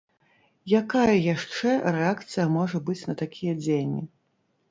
[0.81, 4.03] Якая яшчэ рэакцыя можа быць на такія дзеянні?